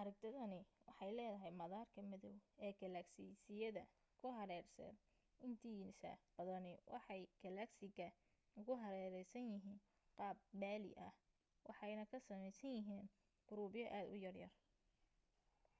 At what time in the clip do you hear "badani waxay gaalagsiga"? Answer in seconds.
6.36-8.08